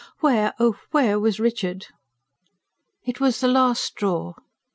Where, 0.19 0.55
oh 0.59 0.79
where 0.89 1.19
was 1.19 1.39
Richard? 1.39 1.85
It 3.05 3.19
was 3.19 3.39
the 3.39 3.47
last 3.47 3.83
straw. 3.83 4.33